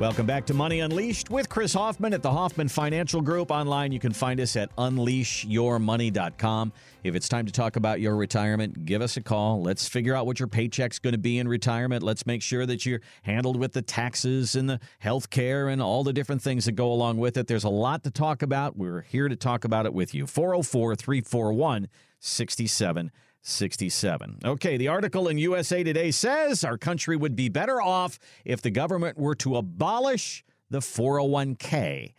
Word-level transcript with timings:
Welcome 0.00 0.26
back 0.26 0.46
to 0.46 0.54
Money 0.54 0.80
Unleashed 0.80 1.30
with 1.30 1.48
Chris 1.48 1.74
Hoffman 1.74 2.12
at 2.12 2.22
the 2.22 2.30
Hoffman 2.30 2.68
Financial 2.68 3.20
Group. 3.20 3.50
Online, 3.52 3.92
you 3.92 4.00
can 4.00 4.12
find 4.12 4.40
us 4.40 4.56
at 4.56 4.74
unleashyourmoney.com. 4.76 6.72
If 7.04 7.14
it's 7.14 7.28
time 7.28 7.46
to 7.46 7.52
talk 7.52 7.76
about 7.76 8.00
your 8.00 8.16
retirement, 8.16 8.84
give 8.84 9.00
us 9.00 9.16
a 9.16 9.20
call. 9.20 9.62
Let's 9.62 9.86
figure 9.86 10.16
out 10.16 10.26
what 10.26 10.40
your 10.40 10.48
paycheck's 10.48 10.98
going 10.98 11.12
to 11.12 11.18
be 11.18 11.38
in 11.38 11.46
retirement. 11.46 12.02
Let's 12.02 12.26
make 12.26 12.42
sure 12.42 12.66
that 12.66 12.84
you're 12.84 13.00
handled 13.22 13.56
with 13.56 13.74
the 13.74 13.82
taxes 13.82 14.56
and 14.56 14.68
the 14.68 14.80
health 14.98 15.30
care 15.30 15.68
and 15.68 15.80
all 15.80 16.02
the 16.02 16.12
different 16.12 16.42
things 16.42 16.64
that 16.64 16.72
go 16.72 16.90
along 16.90 17.18
with 17.18 17.36
it. 17.36 17.46
There's 17.46 17.64
a 17.64 17.68
lot 17.68 18.02
to 18.04 18.10
talk 18.10 18.42
about. 18.42 18.76
We're 18.76 19.02
here 19.02 19.28
to 19.28 19.36
talk 19.36 19.64
about 19.64 19.86
it 19.86 19.94
with 19.94 20.14
you. 20.14 20.26
404 20.26 20.96
341 20.96 21.88
67 22.18 23.12
67. 23.42 24.38
Okay, 24.44 24.76
the 24.76 24.88
article 24.88 25.28
in 25.28 25.36
USA 25.38 25.82
Today 25.82 26.10
says 26.10 26.64
our 26.64 26.78
country 26.78 27.16
would 27.16 27.36
be 27.36 27.48
better 27.48 27.82
off 27.82 28.18
if 28.44 28.62
the 28.62 28.70
government 28.70 29.18
were 29.18 29.34
to 29.36 29.56
abolish 29.56 30.44
the 30.70 30.78
401k. 30.78 32.14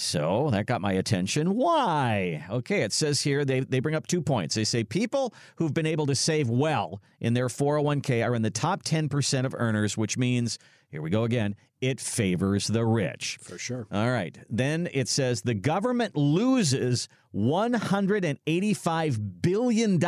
So 0.00 0.48
that 0.52 0.64
got 0.64 0.80
my 0.80 0.92
attention. 0.92 1.54
Why? 1.54 2.46
Okay, 2.48 2.82
it 2.82 2.92
says 2.92 3.20
here 3.20 3.44
they, 3.44 3.60
they 3.60 3.80
bring 3.80 3.94
up 3.94 4.06
two 4.06 4.22
points. 4.22 4.54
They 4.54 4.64
say 4.64 4.82
people 4.82 5.34
who've 5.56 5.74
been 5.74 5.84
able 5.84 6.06
to 6.06 6.14
save 6.14 6.48
well 6.48 7.02
in 7.20 7.34
their 7.34 7.48
401k 7.48 8.26
are 8.26 8.34
in 8.34 8.40
the 8.40 8.50
top 8.50 8.82
10% 8.82 9.44
of 9.44 9.54
earners, 9.58 9.98
which 9.98 10.16
means, 10.16 10.58
here 10.88 11.02
we 11.02 11.10
go 11.10 11.24
again, 11.24 11.54
it 11.82 12.00
favors 12.00 12.66
the 12.66 12.84
rich. 12.84 13.38
For 13.42 13.58
sure. 13.58 13.86
All 13.92 14.10
right. 14.10 14.38
Then 14.48 14.88
it 14.92 15.08
says 15.08 15.42
the 15.42 15.54
government 15.54 16.16
loses 16.16 17.08
$185 17.34 19.42
billion 19.42 20.02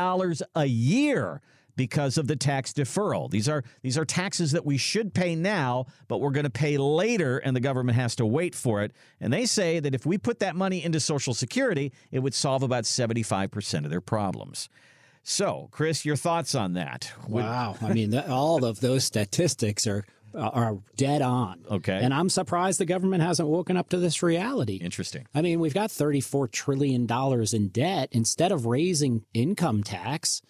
a 0.54 0.64
year 0.64 1.42
because 1.76 2.18
of 2.18 2.26
the 2.26 2.36
tax 2.36 2.72
deferral. 2.72 3.30
These 3.30 3.48
are 3.48 3.64
these 3.82 3.98
are 3.98 4.04
taxes 4.04 4.52
that 4.52 4.66
we 4.66 4.76
should 4.76 5.14
pay 5.14 5.34
now, 5.34 5.86
but 6.08 6.20
we're 6.20 6.30
going 6.30 6.44
to 6.44 6.50
pay 6.50 6.76
later 6.76 7.38
and 7.38 7.56
the 7.56 7.60
government 7.60 7.96
has 7.96 8.16
to 8.16 8.26
wait 8.26 8.54
for 8.54 8.82
it. 8.82 8.92
And 9.20 9.32
they 9.32 9.46
say 9.46 9.80
that 9.80 9.94
if 9.94 10.06
we 10.06 10.18
put 10.18 10.38
that 10.40 10.56
money 10.56 10.84
into 10.84 11.00
social 11.00 11.34
security, 11.34 11.92
it 12.10 12.20
would 12.20 12.34
solve 12.34 12.62
about 12.62 12.84
75% 12.84 13.84
of 13.84 13.90
their 13.90 14.00
problems. 14.00 14.68
So, 15.24 15.68
Chris, 15.70 16.04
your 16.04 16.16
thoughts 16.16 16.54
on 16.54 16.72
that? 16.74 17.12
Wow. 17.28 17.76
I 17.80 17.92
mean, 17.92 18.16
all 18.18 18.64
of 18.64 18.80
those 18.80 19.04
statistics 19.04 19.86
are 19.86 20.04
uh, 20.34 20.50
are 20.52 20.78
dead 20.96 21.22
on. 21.22 21.64
Okay. 21.70 22.00
And 22.02 22.14
I'm 22.14 22.28
surprised 22.28 22.80
the 22.80 22.86
government 22.86 23.22
hasn't 23.22 23.48
woken 23.48 23.76
up 23.76 23.90
to 23.90 23.98
this 23.98 24.22
reality. 24.22 24.76
Interesting. 24.76 25.26
I 25.34 25.42
mean, 25.42 25.60
we've 25.60 25.74
got 25.74 25.90
$34 25.90 26.50
trillion 26.50 27.06
in 27.52 27.68
debt. 27.68 28.08
Instead 28.12 28.52
of 28.52 28.66
raising 28.66 29.24
income 29.34 29.82
tax, 29.82 30.40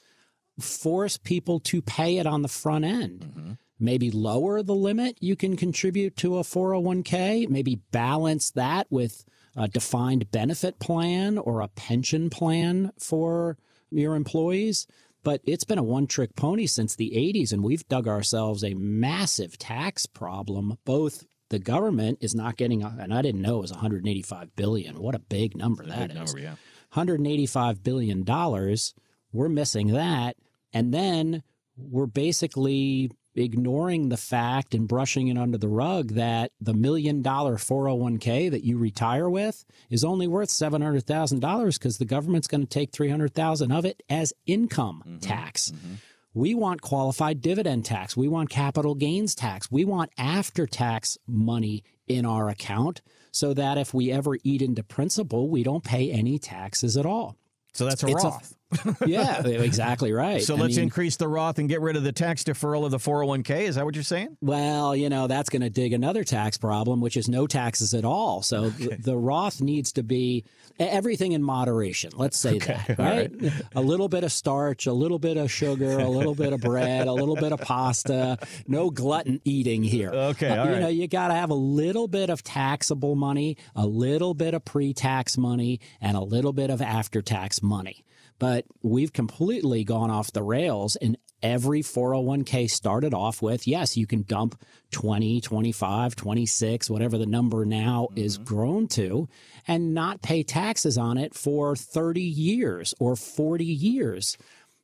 force 0.62 1.16
people 1.16 1.60
to 1.60 1.82
pay 1.82 2.18
it 2.18 2.26
on 2.26 2.42
the 2.42 2.48
front 2.48 2.84
end. 2.84 3.20
Mm-hmm. 3.20 3.52
Maybe 3.78 4.10
lower 4.10 4.62
the 4.62 4.74
limit 4.74 5.18
you 5.20 5.34
can 5.34 5.56
contribute 5.56 6.16
to 6.18 6.38
a 6.38 6.42
401k, 6.42 7.48
maybe 7.48 7.80
balance 7.90 8.50
that 8.52 8.86
with 8.90 9.24
a 9.56 9.68
defined 9.68 10.30
benefit 10.30 10.78
plan 10.78 11.36
or 11.36 11.60
a 11.60 11.68
pension 11.68 12.30
plan 12.30 12.92
for 12.98 13.58
your 13.90 14.14
employees. 14.14 14.86
But 15.24 15.40
it's 15.44 15.64
been 15.64 15.78
a 15.78 15.84
one 15.84 16.06
trick 16.06 16.34
pony 16.34 16.66
since 16.66 16.96
the 16.96 17.10
80s, 17.10 17.52
and 17.52 17.62
we've 17.62 17.86
dug 17.88 18.08
ourselves 18.08 18.64
a 18.64 18.74
massive 18.74 19.58
tax 19.58 20.06
problem. 20.06 20.78
Both 20.84 21.24
the 21.48 21.58
government 21.58 22.18
is 22.20 22.34
not 22.34 22.56
getting, 22.56 22.82
and 22.82 23.14
I 23.14 23.22
didn't 23.22 23.42
know 23.42 23.58
it 23.58 23.62
was 23.62 23.72
185 23.72 24.56
billion. 24.56 25.00
What 25.00 25.14
a 25.14 25.20
big 25.20 25.56
number 25.56 25.84
that 25.86 26.08
big 26.08 26.10
is! 26.10 26.32
Number, 26.34 26.38
yeah. 26.38 26.54
185 26.94 27.82
billion 27.82 28.24
dollars. 28.24 28.94
We're 29.32 29.48
missing 29.48 29.88
that, 29.88 30.36
and 30.72 30.92
then 30.92 31.42
we're 31.76 32.06
basically 32.06 33.10
ignoring 33.34 34.08
the 34.08 34.16
fact 34.16 34.74
and 34.74 34.86
brushing 34.86 35.28
it 35.28 35.38
under 35.38 35.56
the 35.56 35.68
rug 35.68 36.10
that 36.10 36.52
the 36.60 36.74
million 36.74 37.22
dollar 37.22 37.56
401k 37.56 38.50
that 38.50 38.64
you 38.64 38.76
retire 38.76 39.28
with 39.28 39.64
is 39.90 40.04
only 40.04 40.26
worth 40.26 40.50
$700,000 40.50 41.78
because 41.78 41.98
the 41.98 42.04
government's 42.04 42.46
going 42.46 42.60
to 42.60 42.66
take 42.66 42.92
300,000 42.92 43.72
of 43.72 43.84
it 43.84 44.02
as 44.08 44.32
income 44.46 45.02
mm-hmm. 45.06 45.18
tax. 45.18 45.70
Mm-hmm. 45.70 45.94
We 46.34 46.54
want 46.54 46.80
qualified 46.80 47.40
dividend 47.40 47.84
tax. 47.84 48.16
We 48.16 48.28
want 48.28 48.48
capital 48.48 48.94
gains 48.94 49.34
tax. 49.34 49.70
We 49.70 49.84
want 49.84 50.10
after 50.16 50.66
tax 50.66 51.18
money 51.26 51.84
in 52.06 52.24
our 52.24 52.48
account 52.48 53.02
so 53.32 53.54
that 53.54 53.78
if 53.78 53.92
we 53.92 54.10
ever 54.10 54.36
eat 54.42 54.62
into 54.62 54.82
principal, 54.82 55.48
we 55.48 55.62
don't 55.62 55.84
pay 55.84 56.10
any 56.10 56.38
taxes 56.38 56.96
at 56.96 57.06
all. 57.06 57.36
So 57.74 57.86
that's 57.86 58.02
a 58.02 58.08
it's 58.08 58.24
Roth. 58.24 58.56
Yeah, 59.06 59.46
exactly 59.46 60.12
right. 60.12 60.42
So 60.42 60.56
I 60.56 60.60
let's 60.60 60.76
mean, 60.76 60.84
increase 60.84 61.16
the 61.16 61.28
Roth 61.28 61.58
and 61.58 61.68
get 61.68 61.80
rid 61.80 61.96
of 61.96 62.02
the 62.02 62.12
tax 62.12 62.44
deferral 62.44 62.84
of 62.84 62.90
the 62.90 62.98
401k. 62.98 63.62
Is 63.62 63.74
that 63.74 63.84
what 63.84 63.94
you're 63.94 64.04
saying? 64.04 64.36
Well, 64.40 64.94
you 64.94 65.08
know, 65.08 65.26
that's 65.26 65.50
going 65.50 65.62
to 65.62 65.70
dig 65.70 65.92
another 65.92 66.24
tax 66.24 66.56
problem, 66.56 67.00
which 67.00 67.16
is 67.16 67.28
no 67.28 67.46
taxes 67.46 67.94
at 67.94 68.04
all. 68.04 68.42
So 68.42 68.64
okay. 68.64 68.86
the, 68.86 68.96
the, 69.02 69.16
Roth 69.16 69.60
needs 69.60 69.92
to 69.92 70.02
be 70.02 70.44
everything 70.78 71.32
in 71.32 71.42
moderation. 71.42 72.12
Let's 72.14 72.38
say 72.38 72.56
okay. 72.56 72.80
that, 72.88 72.98
right? 72.98 73.30
right? 73.42 73.52
a 73.74 73.80
little 73.80 74.08
bit 74.08 74.24
of 74.24 74.32
starch, 74.32 74.86
a 74.86 74.92
little 74.92 75.18
bit 75.18 75.36
of 75.36 75.50
sugar, 75.50 75.98
a 75.98 76.08
little 76.08 76.34
bit 76.34 76.52
of 76.52 76.60
bread, 76.60 77.06
a 77.06 77.12
little 77.12 77.36
bit 77.36 77.52
of 77.52 77.60
pasta. 77.60 78.38
No 78.66 78.90
glutton 78.90 79.40
eating 79.44 79.82
here. 79.82 80.10
Okay, 80.10 80.48
uh, 80.48 80.64
you 80.64 80.72
right. 80.72 80.80
know, 80.80 80.88
you 80.88 81.08
got 81.08 81.28
to 81.28 81.34
have 81.34 81.50
a 81.50 81.54
little 81.54 82.08
bit 82.08 82.30
of 82.30 82.42
taxable 82.42 83.14
money, 83.14 83.56
a 83.74 83.86
little 83.86 84.34
bit 84.34 84.54
of 84.54 84.64
pre-tax 84.64 85.36
money, 85.36 85.80
and 86.00 86.16
a 86.16 86.20
little 86.20 86.52
bit 86.52 86.70
of 86.70 86.80
after-tax 86.80 87.62
money. 87.62 88.04
But 88.42 88.64
we've 88.82 89.12
completely 89.12 89.84
gone 89.84 90.10
off 90.10 90.32
the 90.32 90.42
rails 90.42 90.96
and 90.96 91.16
every 91.44 91.80
401k 91.80 92.68
started 92.68 93.14
off 93.14 93.40
with 93.40 93.68
yes, 93.68 93.96
you 93.96 94.04
can 94.04 94.22
dump 94.22 94.60
20, 94.90 95.40
25, 95.40 96.16
26, 96.16 96.90
whatever 96.90 97.18
the 97.18 97.26
number 97.26 97.64
now 97.64 98.08
mm-hmm. 98.10 98.18
is 98.18 98.38
grown 98.38 98.88
to, 98.88 99.28
and 99.68 99.94
not 99.94 100.22
pay 100.22 100.42
taxes 100.42 100.98
on 100.98 101.18
it 101.18 101.36
for 101.36 101.76
30 101.76 102.20
years 102.20 102.94
or 102.98 103.14
40 103.14 103.64
years. 103.64 104.36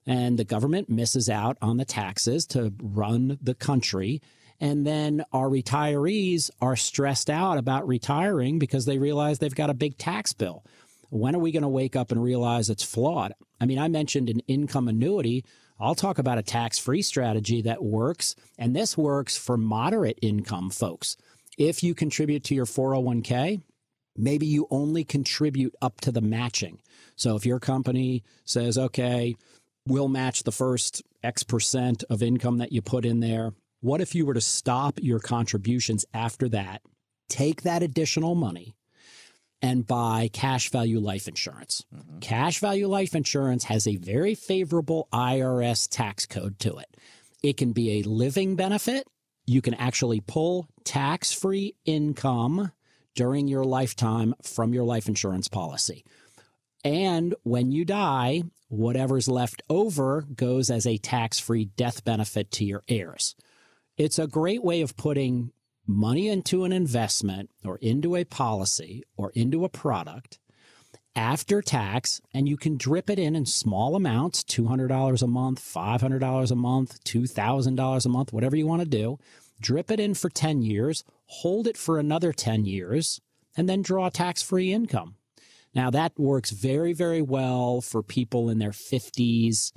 And 0.06 0.38
the 0.38 0.44
government 0.44 0.88
misses 0.88 1.28
out 1.28 1.58
on 1.60 1.78
the 1.78 1.84
taxes 1.84 2.46
to 2.50 2.72
run 2.80 3.40
the 3.42 3.56
country. 3.56 4.22
And 4.60 4.86
then 4.86 5.24
our 5.32 5.48
retirees 5.48 6.52
are 6.60 6.76
stressed 6.76 7.28
out 7.28 7.58
about 7.58 7.88
retiring 7.88 8.60
because 8.60 8.84
they 8.84 8.98
realize 8.98 9.40
they've 9.40 9.52
got 9.52 9.68
a 9.68 9.74
big 9.74 9.98
tax 9.98 10.32
bill. 10.32 10.64
When 11.10 11.34
are 11.34 11.40
we 11.40 11.50
going 11.50 11.62
to 11.64 11.68
wake 11.68 11.96
up 11.96 12.12
and 12.12 12.22
realize 12.22 12.70
it's 12.70 12.84
flawed? 12.84 13.32
I 13.60 13.66
mean, 13.66 13.78
I 13.78 13.88
mentioned 13.88 14.30
an 14.30 14.40
income 14.46 14.88
annuity. 14.88 15.44
I'll 15.80 15.94
talk 15.94 16.18
about 16.18 16.38
a 16.38 16.42
tax 16.42 16.78
free 16.78 17.02
strategy 17.02 17.62
that 17.62 17.82
works, 17.82 18.34
and 18.58 18.74
this 18.74 18.96
works 18.96 19.36
for 19.36 19.56
moderate 19.56 20.18
income 20.22 20.70
folks. 20.70 21.16
If 21.56 21.82
you 21.82 21.94
contribute 21.94 22.44
to 22.44 22.54
your 22.54 22.66
401k, 22.66 23.62
maybe 24.16 24.46
you 24.46 24.66
only 24.70 25.04
contribute 25.04 25.74
up 25.80 26.00
to 26.02 26.12
the 26.12 26.20
matching. 26.20 26.80
So 27.16 27.36
if 27.36 27.46
your 27.46 27.58
company 27.58 28.22
says, 28.44 28.78
okay, 28.78 29.36
we'll 29.86 30.08
match 30.08 30.42
the 30.42 30.52
first 30.52 31.02
X 31.22 31.42
percent 31.42 32.04
of 32.10 32.22
income 32.22 32.58
that 32.58 32.72
you 32.72 32.82
put 32.82 33.04
in 33.04 33.20
there, 33.20 33.52
what 33.80 34.00
if 34.00 34.14
you 34.14 34.26
were 34.26 34.34
to 34.34 34.40
stop 34.40 34.98
your 35.00 35.20
contributions 35.20 36.04
after 36.12 36.48
that, 36.50 36.82
take 37.28 37.62
that 37.62 37.82
additional 37.82 38.34
money, 38.34 38.74
and 39.60 39.86
buy 39.86 40.30
cash 40.32 40.70
value 40.70 41.00
life 41.00 41.28
insurance. 41.28 41.84
Mm-hmm. 41.94 42.20
Cash 42.20 42.60
value 42.60 42.86
life 42.86 43.14
insurance 43.14 43.64
has 43.64 43.86
a 43.86 43.96
very 43.96 44.34
favorable 44.34 45.08
IRS 45.12 45.88
tax 45.90 46.26
code 46.26 46.58
to 46.60 46.76
it. 46.78 46.96
It 47.42 47.56
can 47.56 47.72
be 47.72 47.98
a 47.98 48.02
living 48.02 48.56
benefit. 48.56 49.06
You 49.46 49.62
can 49.62 49.74
actually 49.74 50.20
pull 50.20 50.68
tax 50.84 51.32
free 51.32 51.74
income 51.84 52.72
during 53.14 53.48
your 53.48 53.64
lifetime 53.64 54.34
from 54.42 54.72
your 54.72 54.84
life 54.84 55.08
insurance 55.08 55.48
policy. 55.48 56.04
And 56.84 57.34
when 57.42 57.72
you 57.72 57.84
die, 57.84 58.44
whatever's 58.68 59.28
left 59.28 59.62
over 59.68 60.22
goes 60.22 60.70
as 60.70 60.86
a 60.86 60.98
tax 60.98 61.38
free 61.38 61.64
death 61.64 62.04
benefit 62.04 62.50
to 62.52 62.64
your 62.64 62.82
heirs. 62.88 63.34
It's 63.96 64.18
a 64.18 64.28
great 64.28 64.62
way 64.62 64.82
of 64.82 64.96
putting 64.96 65.50
money 65.88 66.28
into 66.28 66.64
an 66.64 66.72
investment 66.72 67.50
or 67.64 67.78
into 67.78 68.14
a 68.14 68.24
policy 68.24 69.02
or 69.16 69.32
into 69.34 69.64
a 69.64 69.68
product 69.68 70.38
after 71.16 71.60
tax, 71.60 72.20
and 72.32 72.48
you 72.48 72.56
can 72.56 72.76
drip 72.76 73.10
it 73.10 73.18
in 73.18 73.34
in 73.34 73.44
small 73.44 73.96
amounts 73.96 74.44
$200 74.44 75.22
a 75.22 75.26
month, 75.26 75.60
$500 75.60 76.50
a 76.50 76.54
month, 76.54 77.02
$2,000 77.02 78.06
a 78.06 78.08
month, 78.08 78.32
whatever 78.32 78.54
you 78.54 78.68
want 78.68 78.82
to 78.82 78.88
do. 78.88 79.18
Drip 79.60 79.90
it 79.90 79.98
in 79.98 80.14
for 80.14 80.28
10 80.28 80.62
years, 80.62 81.02
hold 81.26 81.66
it 81.66 81.76
for 81.76 81.98
another 81.98 82.32
10 82.32 82.64
years, 82.66 83.20
and 83.56 83.68
then 83.68 83.82
draw 83.82 84.08
tax 84.08 84.42
free 84.42 84.72
income. 84.72 85.16
Now, 85.74 85.90
that 85.90 86.16
works 86.16 86.50
very, 86.50 86.92
very 86.92 87.20
well 87.20 87.80
for 87.80 88.02
people 88.02 88.48
in 88.48 88.58
their 88.58 88.70
50s 88.70 89.72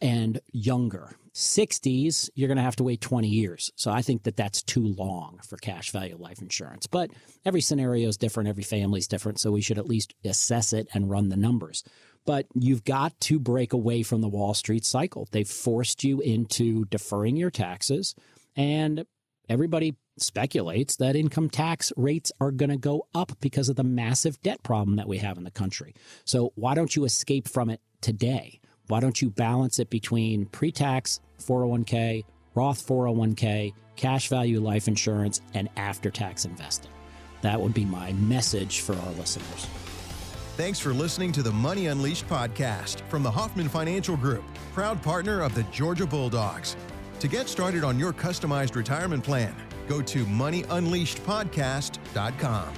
and 0.00 0.40
younger. 0.52 1.16
60s, 1.34 2.30
you're 2.34 2.46
going 2.46 2.58
to 2.58 2.62
have 2.62 2.76
to 2.76 2.84
wait 2.84 3.00
20 3.00 3.26
years. 3.26 3.72
So 3.74 3.90
I 3.90 4.02
think 4.02 4.22
that 4.22 4.36
that's 4.36 4.62
too 4.62 4.86
long 4.86 5.40
for 5.46 5.56
cash 5.56 5.90
value 5.90 6.16
life 6.16 6.40
insurance. 6.40 6.86
But 6.86 7.10
every 7.44 7.60
scenario 7.60 8.08
is 8.08 8.16
different, 8.16 8.48
every 8.48 8.62
family 8.62 8.98
is 8.98 9.08
different. 9.08 9.40
So 9.40 9.50
we 9.50 9.60
should 9.60 9.78
at 9.78 9.88
least 9.88 10.14
assess 10.24 10.72
it 10.72 10.86
and 10.94 11.10
run 11.10 11.30
the 11.30 11.36
numbers. 11.36 11.82
But 12.24 12.46
you've 12.54 12.84
got 12.84 13.18
to 13.22 13.40
break 13.40 13.72
away 13.72 14.02
from 14.02 14.20
the 14.20 14.28
Wall 14.28 14.54
Street 14.54 14.84
cycle. 14.84 15.28
They've 15.32 15.48
forced 15.48 16.04
you 16.04 16.20
into 16.20 16.84
deferring 16.86 17.36
your 17.36 17.50
taxes, 17.50 18.14
and 18.56 19.04
everybody 19.48 19.96
speculates 20.16 20.96
that 20.96 21.16
income 21.16 21.50
tax 21.50 21.92
rates 21.96 22.32
are 22.40 22.52
going 22.52 22.70
to 22.70 22.76
go 22.76 23.06
up 23.14 23.32
because 23.40 23.68
of 23.68 23.76
the 23.76 23.84
massive 23.84 24.40
debt 24.42 24.62
problem 24.62 24.96
that 24.96 25.08
we 25.08 25.18
have 25.18 25.36
in 25.36 25.44
the 25.44 25.50
country. 25.50 25.94
So 26.24 26.52
why 26.54 26.74
don't 26.74 26.94
you 26.94 27.04
escape 27.04 27.48
from 27.48 27.68
it 27.68 27.80
today? 28.00 28.60
Why 28.88 29.00
don't 29.00 29.22
you 29.22 29.30
balance 29.30 29.78
it 29.78 29.88
between 29.90 30.46
pre 30.46 30.70
tax 30.70 31.20
401k, 31.40 32.24
Roth 32.54 32.86
401k, 32.86 33.72
cash 33.96 34.28
value 34.28 34.60
life 34.60 34.86
insurance, 34.88 35.40
and 35.54 35.68
after 35.76 36.10
tax 36.10 36.44
investing? 36.44 36.90
That 37.42 37.60
would 37.60 37.74
be 37.74 37.84
my 37.84 38.12
message 38.14 38.80
for 38.80 38.94
our 38.94 39.10
listeners. 39.12 39.66
Thanks 40.56 40.78
for 40.78 40.94
listening 40.94 41.32
to 41.32 41.42
the 41.42 41.50
Money 41.50 41.86
Unleashed 41.86 42.28
podcast 42.28 43.00
from 43.08 43.22
the 43.22 43.30
Hoffman 43.30 43.68
Financial 43.68 44.16
Group, 44.16 44.44
proud 44.72 45.02
partner 45.02 45.42
of 45.42 45.54
the 45.54 45.64
Georgia 45.64 46.06
Bulldogs. 46.06 46.76
To 47.20 47.28
get 47.28 47.48
started 47.48 47.84
on 47.84 47.98
your 47.98 48.12
customized 48.12 48.76
retirement 48.76 49.24
plan, 49.24 49.54
go 49.88 50.02
to 50.02 50.24
moneyunleashedpodcast.com. 50.26 52.74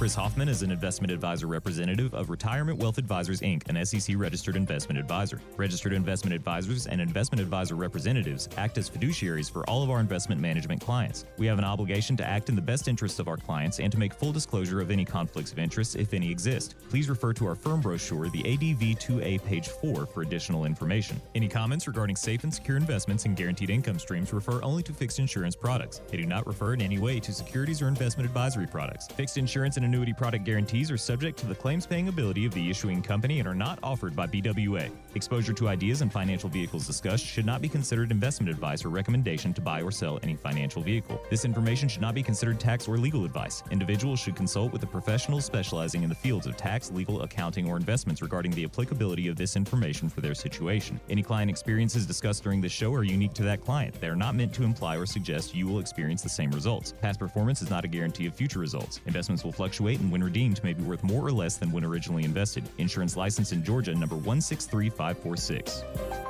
Chris 0.00 0.14
Hoffman 0.14 0.48
is 0.48 0.62
an 0.62 0.70
investment 0.70 1.12
advisor 1.12 1.46
representative 1.46 2.14
of 2.14 2.30
Retirement 2.30 2.78
Wealth 2.78 2.96
Advisors 2.96 3.42
Inc., 3.42 3.68
an 3.68 3.84
SEC 3.84 4.16
registered 4.16 4.56
investment 4.56 4.98
advisor. 4.98 5.42
Registered 5.58 5.92
investment 5.92 6.34
advisors 6.34 6.86
and 6.86 7.02
investment 7.02 7.42
advisor 7.42 7.74
representatives 7.74 8.48
act 8.56 8.78
as 8.78 8.88
fiduciaries 8.88 9.52
for 9.52 9.62
all 9.68 9.82
of 9.82 9.90
our 9.90 10.00
investment 10.00 10.40
management 10.40 10.80
clients. 10.80 11.26
We 11.36 11.46
have 11.48 11.58
an 11.58 11.66
obligation 11.66 12.16
to 12.16 12.24
act 12.24 12.48
in 12.48 12.56
the 12.56 12.62
best 12.62 12.88
interests 12.88 13.18
of 13.18 13.28
our 13.28 13.36
clients 13.36 13.78
and 13.78 13.92
to 13.92 13.98
make 13.98 14.14
full 14.14 14.32
disclosure 14.32 14.80
of 14.80 14.90
any 14.90 15.04
conflicts 15.04 15.52
of 15.52 15.58
interest, 15.58 15.96
if 15.96 16.14
any 16.14 16.30
exist. 16.30 16.76
Please 16.88 17.10
refer 17.10 17.34
to 17.34 17.46
our 17.46 17.54
firm 17.54 17.82
brochure, 17.82 18.30
the 18.30 18.54
ADV 18.54 18.98
2A, 18.98 19.44
page 19.44 19.68
4, 19.68 20.06
for 20.06 20.22
additional 20.22 20.64
information. 20.64 21.20
Any 21.34 21.46
comments 21.46 21.86
regarding 21.86 22.16
safe 22.16 22.42
and 22.42 22.54
secure 22.54 22.78
investments 22.78 23.26
and 23.26 23.36
guaranteed 23.36 23.68
income 23.68 23.98
streams 23.98 24.32
refer 24.32 24.62
only 24.62 24.82
to 24.84 24.94
fixed 24.94 25.18
insurance 25.18 25.56
products. 25.56 26.00
They 26.08 26.16
do 26.16 26.24
not 26.24 26.46
refer 26.46 26.72
in 26.72 26.80
any 26.80 26.98
way 26.98 27.20
to 27.20 27.34
securities 27.34 27.82
or 27.82 27.88
investment 27.88 28.26
advisory 28.26 28.66
products. 28.66 29.06
Fixed 29.08 29.36
insurance 29.36 29.76
and 29.76 29.89
annuity 29.90 30.12
product 30.12 30.44
guarantees 30.44 30.88
are 30.88 30.96
subject 30.96 31.36
to 31.36 31.48
the 31.48 31.54
claims 31.54 31.84
paying 31.84 32.06
ability 32.06 32.46
of 32.46 32.54
the 32.54 32.70
issuing 32.70 33.02
company 33.02 33.40
and 33.40 33.48
are 33.48 33.56
not 33.56 33.76
offered 33.82 34.14
by 34.14 34.24
RWA. 34.28 34.88
Exposure 35.16 35.52
to 35.52 35.68
ideas 35.68 36.00
and 36.00 36.12
financial 36.12 36.48
vehicles 36.48 36.86
discussed 36.86 37.26
should 37.26 37.44
not 37.44 37.60
be 37.60 37.68
considered 37.68 38.12
investment 38.12 38.48
advice 38.48 38.84
or 38.84 38.88
recommendation 38.88 39.52
to 39.52 39.60
buy 39.60 39.82
or 39.82 39.90
sell 39.90 40.20
any 40.22 40.36
financial 40.36 40.80
vehicle. 40.80 41.20
This 41.28 41.44
information 41.44 41.88
should 41.88 42.02
not 42.02 42.14
be 42.14 42.22
considered 42.22 42.60
tax 42.60 42.86
or 42.86 42.98
legal 42.98 43.24
advice. 43.24 43.64
Individuals 43.72 44.20
should 44.20 44.36
consult 44.36 44.72
with 44.72 44.84
a 44.84 44.86
professional 44.86 45.40
specializing 45.40 46.04
in 46.04 46.08
the 46.08 46.14
fields 46.14 46.46
of 46.46 46.56
tax, 46.56 46.92
legal, 46.92 47.22
accounting, 47.22 47.68
or 47.68 47.76
investments 47.76 48.22
regarding 48.22 48.52
the 48.52 48.62
applicability 48.62 49.26
of 49.26 49.34
this 49.34 49.56
information 49.56 50.08
for 50.08 50.20
their 50.20 50.34
situation. 50.34 51.00
Any 51.08 51.24
client 51.24 51.50
experiences 51.50 52.06
discussed 52.06 52.44
during 52.44 52.60
this 52.60 52.70
show 52.70 52.94
are 52.94 53.02
unique 53.02 53.34
to 53.34 53.42
that 53.42 53.60
client. 53.60 54.00
They 54.00 54.06
are 54.06 54.14
not 54.14 54.36
meant 54.36 54.54
to 54.54 54.62
imply 54.62 54.96
or 54.96 55.06
suggest 55.06 55.52
you 55.52 55.66
will 55.66 55.80
experience 55.80 56.22
the 56.22 56.28
same 56.28 56.52
results. 56.52 56.94
Past 57.02 57.18
performance 57.18 57.60
is 57.60 57.70
not 57.70 57.84
a 57.84 57.88
guarantee 57.88 58.26
of 58.26 58.36
future 58.36 58.60
results. 58.60 59.00
Investments 59.06 59.42
will 59.42 59.52
fluctuate 59.80 60.00
and 60.00 60.12
when 60.12 60.22
redeemed 60.22 60.62
may 60.62 60.74
be 60.74 60.82
worth 60.82 61.02
more 61.02 61.26
or 61.26 61.32
less 61.32 61.56
than 61.56 61.72
when 61.72 61.84
originally 61.84 62.24
invested. 62.24 62.62
Insurance 62.76 63.16
license 63.16 63.52
in 63.52 63.64
Georgia 63.64 63.94
number 63.94 64.16
163546. 64.16 66.29